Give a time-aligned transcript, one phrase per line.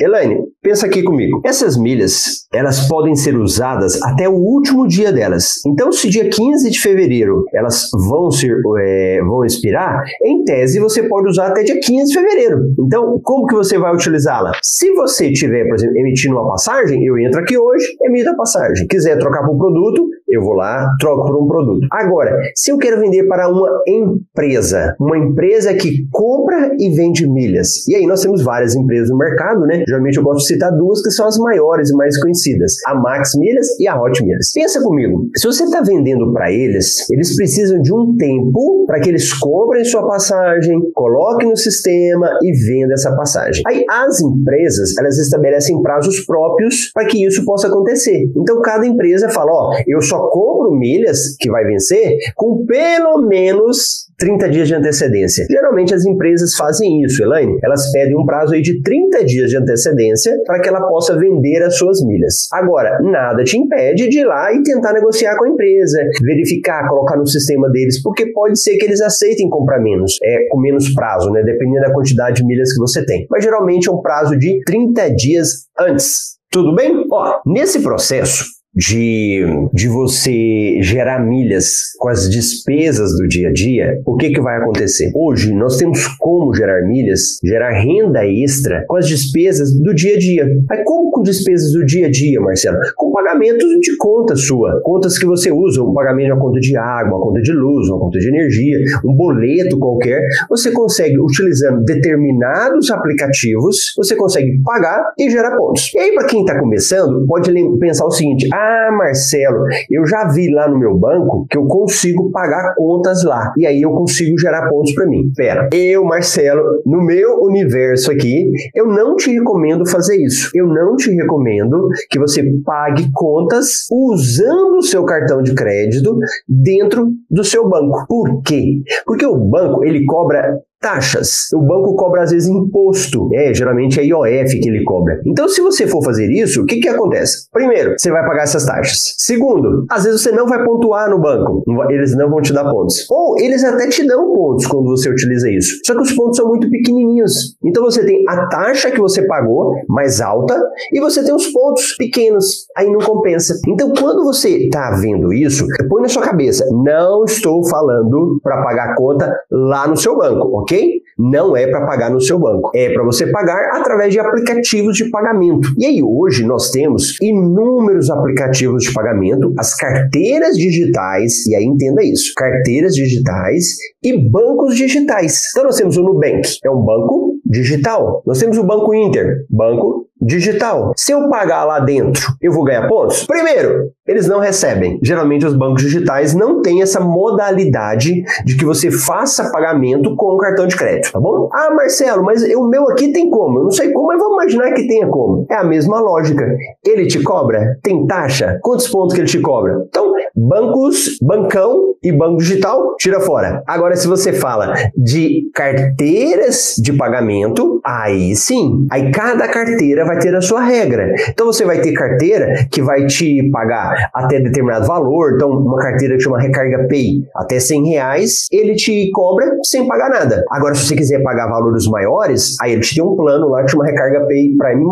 [0.00, 1.42] Elaine, pensa aqui comigo.
[1.44, 5.60] Essas milhas, elas podem ser usadas até o último dia delas.
[5.66, 11.02] Então, se dia 15 de fevereiro elas vão ser, é, vão expirar, em tese você
[11.02, 12.58] pode usar até dia 15 de fevereiro.
[12.78, 14.52] Então, como que você vai utilizá-la?
[14.62, 18.86] Se você tiver, por exemplo, emitindo uma passagem, eu entro aqui hoje, emito a passagem.
[18.86, 21.86] Quiser trocar por um produto, eu vou lá, troco por um produto.
[21.92, 27.86] Agora, se eu quero vender para uma empresa, uma empresa que compra e vende milhas,
[27.88, 29.84] e aí nós temos várias empresas no mercado, né?
[29.86, 33.32] Geralmente eu gosto de citar duas que são as maiores e mais conhecidas, a Max
[33.36, 34.52] Milhas e a Hot Milhas.
[34.54, 39.08] Pensa comigo, se você está vendendo para eles, eles precisam de um tempo para que
[39.08, 43.62] eles comprem sua passagem, coloquem no sistema e vendam essa passagem.
[43.66, 48.30] Aí as empresas, elas estabelecem prazos próprios para que isso possa acontecer.
[48.36, 54.10] Então cada empresa fala, ó, eu só compro milhas que vai vencer com pelo menos
[54.20, 55.46] 30 dias de antecedência.
[55.50, 57.58] Geralmente as empresas fazem isso, Elaine.
[57.64, 61.62] Elas pedem um prazo aí de 30 dias de antecedência para que ela possa vender
[61.62, 62.46] as suas milhas.
[62.52, 67.16] Agora, nada te impede de ir lá e tentar negociar com a empresa, verificar, colocar
[67.16, 71.30] no sistema deles, porque pode ser que eles aceitem comprar menos, é, com menos prazo,
[71.30, 71.42] né?
[71.42, 73.26] Dependendo da quantidade de milhas que você tem.
[73.30, 76.38] Mas geralmente é um prazo de 30 dias antes.
[76.50, 77.06] Tudo bem?
[77.10, 84.00] Ó, nesse processo, de, de você gerar milhas com as despesas do dia a dia,
[84.06, 85.10] o que, que vai acontecer?
[85.14, 90.18] Hoje nós temos como gerar milhas, gerar renda extra com as despesas do dia a
[90.18, 90.48] dia.
[90.70, 92.78] Aí como com despesas do dia a dia, Marcelo?
[92.96, 96.76] Com pagamentos de conta sua, contas que você usa, um pagamento de uma conta de
[96.76, 101.82] água, uma conta de luz, uma conta de energia, um boleto qualquer, você consegue, utilizando
[101.84, 105.92] determinados aplicativos, você consegue pagar e gerar pontos.
[105.94, 110.52] E aí, para quem está começando, pode pensar o seguinte: ah, Marcelo, eu já vi
[110.52, 113.52] lá no meu banco que eu consigo pagar contas lá.
[113.56, 115.30] E aí eu consigo gerar pontos para mim.
[115.36, 120.50] Pera, eu, Marcelo, no meu universo aqui, eu não te recomendo fazer isso.
[120.54, 127.10] Eu não te recomendo que você pague contas usando o seu cartão de crédito dentro
[127.30, 128.06] do seu banco.
[128.08, 128.82] Por quê?
[129.06, 131.48] Porque o banco, ele cobra taxas.
[131.54, 135.20] O banco cobra às vezes imposto, é, geralmente é IOF que ele cobra.
[135.26, 137.48] Então, se você for fazer isso, o que que acontece?
[137.52, 139.14] Primeiro, você vai pagar essas taxas.
[139.18, 143.06] Segundo, às vezes você não vai pontuar no banco, eles não vão te dar pontos.
[143.10, 145.78] Ou eles até te dão pontos quando você utiliza isso.
[145.84, 147.56] Só que os pontos são muito pequenininhos.
[147.64, 150.58] Então você tem a taxa que você pagou mais alta
[150.92, 152.66] e você tem os pontos pequenos.
[152.76, 153.54] Aí não compensa.
[153.68, 158.90] Então, quando você está vendo isso, põe na sua cabeça, não estou falando para pagar
[158.90, 160.69] a conta lá no seu banco, ok?
[160.70, 161.02] Ok?
[161.18, 165.10] Não é para pagar no seu banco, é para você pagar através de aplicativos de
[165.10, 165.68] pagamento.
[165.76, 172.02] E aí hoje nós temos inúmeros aplicativos de pagamento, as carteiras digitais, e aí entenda
[172.02, 173.64] isso, carteiras digitais
[174.02, 175.42] e bancos digitais.
[175.50, 178.22] Então nós temos o Nubank, é um banco digital.
[178.24, 180.92] Nós temos o Banco Inter, banco digital.
[180.96, 183.24] Se eu pagar lá dentro, eu vou ganhar pontos?
[183.24, 184.98] Primeiro, eles não recebem.
[185.02, 190.38] Geralmente os bancos digitais não têm essa modalidade de que você faça pagamento com o
[190.38, 191.48] cartão de crédito, tá bom?
[191.52, 193.60] Ah, Marcelo, mas o meu aqui tem como?
[193.60, 195.46] Eu não sei como, mas vamos imaginar que tenha como.
[195.48, 196.44] É a mesma lógica.
[196.84, 197.78] Ele te cobra?
[197.82, 198.58] Tem taxa?
[198.62, 199.84] Quantos pontos que ele te cobra?
[199.88, 203.62] Então, bancos, bancão e banco digital, tira fora.
[203.66, 208.86] Agora, se você fala de carteiras de pagamento, aí sim.
[208.90, 211.12] Aí cada carteira vai ter a sua regra.
[211.28, 215.34] Então você vai ter carteira que vai te pagar até determinado valor.
[215.34, 220.08] Então, uma carteira que chama Recarga Pay, até 100 reais, ele te cobra sem pagar
[220.08, 220.42] nada.
[220.50, 223.70] Agora, se você quiser pagar valores maiores, aí ele te tem um plano lá que
[223.70, 224.84] chama Recarga Pay Prime+.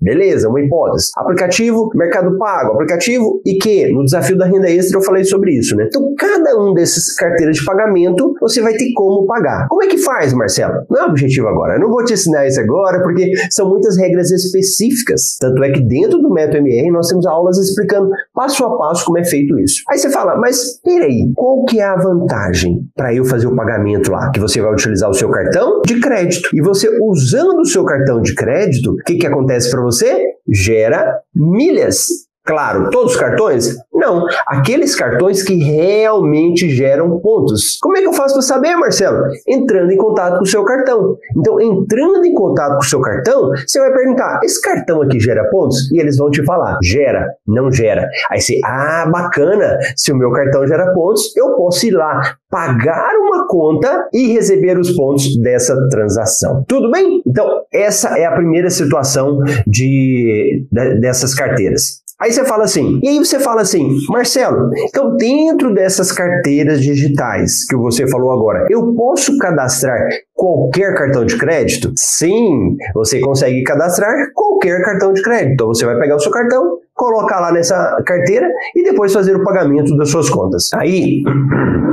[0.00, 1.10] Beleza, uma hipótese.
[1.16, 5.76] Aplicativo, Mercado Pago, aplicativo e que no desafio da renda extra eu falei sobre isso,
[5.76, 5.84] né?
[5.86, 9.66] Então, cada um desses carteiras de pagamento, você vai ter como pagar.
[9.68, 10.74] Como é que faz, Marcelo?
[10.90, 11.74] Não é objetivo agora.
[11.74, 15.36] Eu não vou te ensinar isso agora, porque são muitas regras específicas.
[15.40, 19.18] Tanto é que dentro do Método MR nós temos aulas explicando passo a passo como
[19.18, 19.82] é feito isso.
[19.88, 24.10] Aí você fala, mas peraí, qual que é a vantagem para eu fazer o pagamento
[24.10, 24.30] lá?
[24.30, 26.50] Que você vai utilizar o seu cartão de crédito.
[26.52, 30.22] E você usando o seu cartão de crédito, o que, que acontece para você?
[30.48, 32.06] Gera milhas.
[32.46, 33.74] Claro, todos os cartões?
[34.04, 34.26] Não.
[34.46, 37.78] Aqueles cartões que realmente geram pontos.
[37.80, 39.24] Como é que eu faço para saber, Marcelo?
[39.48, 41.16] Entrando em contato com o seu cartão.
[41.34, 45.48] Então, entrando em contato com o seu cartão, você vai perguntar: esse cartão aqui gera
[45.50, 45.90] pontos?
[45.90, 48.06] E eles vão te falar: gera, não gera.
[48.30, 49.78] Aí você, ah, bacana.
[49.96, 52.20] Se o meu cartão gera pontos, eu posso ir lá
[52.50, 56.62] pagar uma conta e receber os pontos dessa transação.
[56.68, 57.22] Tudo bem?
[57.26, 62.04] Então, essa é a primeira situação de, de dessas carteiras.
[62.20, 67.66] Aí você fala assim, e aí você fala assim, Marcelo, então dentro dessas carteiras digitais
[67.68, 71.92] que você falou agora, eu posso cadastrar qualquer cartão de crédito?
[71.96, 75.52] Sim, você consegue cadastrar qualquer cartão de crédito.
[75.52, 79.44] Então você vai pegar o seu cartão, colocar lá nessa carteira e depois fazer o
[79.44, 80.68] pagamento das suas contas.
[80.74, 81.22] Aí,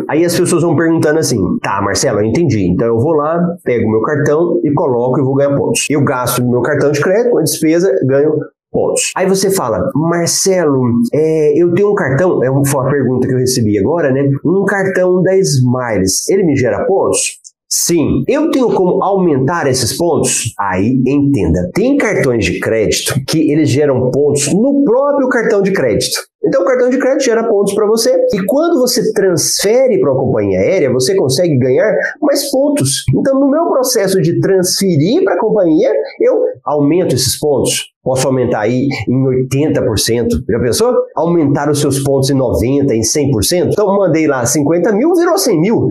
[0.10, 2.68] aí as pessoas vão perguntando assim: "Tá, Marcelo, eu entendi.
[2.68, 5.86] Então eu vou lá, pego meu cartão e coloco e vou ganhar pontos.
[5.90, 8.32] Eu gasto meu cartão de crédito, a despesa, ganho
[8.72, 9.12] pontos.
[9.16, 10.82] Aí você fala, Marcelo,
[11.14, 14.22] é, eu tenho um cartão, é uma, foi uma pergunta que eu recebi agora, né?
[14.46, 17.42] Um cartão da Smiles, ele me gera pontos?
[17.74, 20.54] Sim, eu tenho como aumentar esses pontos?
[20.60, 26.20] Aí entenda, tem cartões de crédito que eles geram pontos no próprio cartão de crédito.
[26.44, 28.14] Então, o cartão de crédito gera pontos para você.
[28.34, 33.06] E quando você transfere para a companhia aérea, você consegue ganhar mais pontos.
[33.16, 37.91] Então, no meu processo de transferir para a companhia, eu aumento esses pontos.
[38.04, 40.28] Posso aumentar aí em 80%.
[40.50, 40.96] Já pensou?
[41.16, 43.70] Aumentar os seus pontos em 90%, em 100%?
[43.72, 45.88] Então, mandei lá 50 mil, virou 100 mil.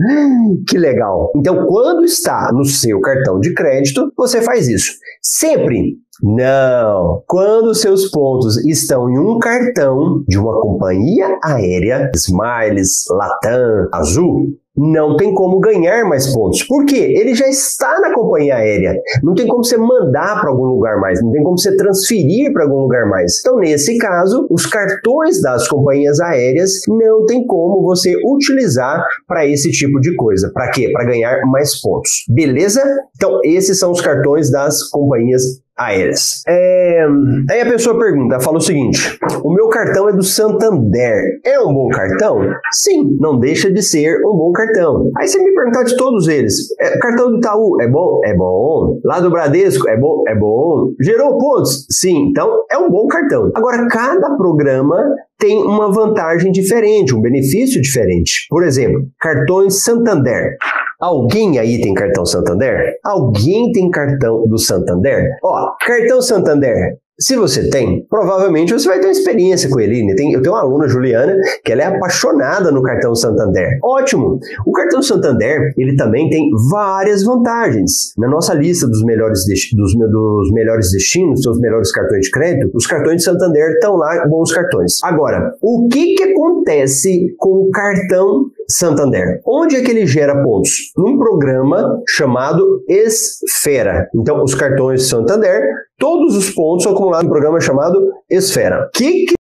[0.67, 1.31] Que legal.
[1.35, 4.91] Então, quando está no seu cartão de crédito, você faz isso.
[5.21, 7.23] Sempre não.
[7.27, 15.17] Quando seus pontos estão em um cartão de uma companhia aérea, Smiles, Latam, Azul, não
[15.17, 16.63] tem como ganhar mais pontos.
[16.63, 17.13] Por quê?
[17.17, 18.95] Ele já está na companhia aérea.
[19.21, 22.63] Não tem como você mandar para algum lugar mais, não tem como você transferir para
[22.63, 23.39] algum lugar mais.
[23.39, 29.69] Então, nesse caso, os cartões das companhias aéreas não tem como você utilizar para esse
[29.71, 30.49] tipo de coisa.
[30.53, 30.89] Para quê?
[30.91, 32.11] Para ganhar mais pontos.
[32.29, 32.81] Beleza?
[33.15, 35.43] Então, esses são os cartões das companhias
[35.85, 36.41] aéreas.
[36.47, 37.05] É,
[37.49, 41.23] aí a pessoa pergunta, fala o seguinte: o meu cartão é do Santander.
[41.45, 42.39] É um bom cartão?
[42.71, 45.09] Sim, não deixa de ser um bom cartão.
[45.17, 48.19] Aí você me perguntar de todos eles: é, cartão do Itaú é bom?
[48.23, 48.99] É bom.
[49.03, 50.23] Lá do Bradesco é bom?
[50.27, 50.91] É bom.
[50.99, 51.85] Gerou pontos?
[51.89, 53.51] Sim, então é um bom cartão.
[53.55, 54.97] Agora, cada programa
[55.41, 58.45] tem uma vantagem diferente, um benefício diferente.
[58.47, 60.55] Por exemplo, cartões Santander.
[60.99, 62.93] Alguém aí tem cartão Santander?
[63.03, 65.27] Alguém tem cartão do Santander?
[65.43, 70.03] Ó, cartão Santander se você tem, provavelmente você vai ter uma experiência com ele.
[70.03, 70.13] Né?
[70.13, 73.77] Eu tenho uma aluna, Juliana, que ela é apaixonada no cartão Santander.
[73.83, 74.39] Ótimo!
[74.65, 78.13] O cartão Santander, ele também tem várias vantagens.
[78.17, 79.41] Na nossa lista dos melhores,
[79.73, 84.25] dos, dos melhores destinos, seus melhores cartões de crédito, os cartões de Santander estão lá,
[84.27, 85.03] bons cartões.
[85.03, 89.41] Agora, o que, que acontece com o cartão Santander.
[89.45, 90.71] Onde é que ele gera pontos?
[90.97, 94.09] Num programa chamado Esfera.
[94.15, 95.61] Então, os cartões Santander,
[95.97, 98.89] todos os pontos são acumulados num programa chamado Esfera.
[98.93, 99.40] Que, que